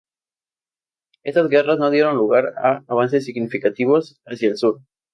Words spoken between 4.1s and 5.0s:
hacia el sur.